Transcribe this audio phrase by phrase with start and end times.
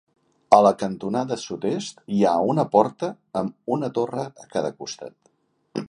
[0.55, 3.13] A la cantonada sud-est hi ha una porta
[3.43, 5.19] amb una torre a cada costat.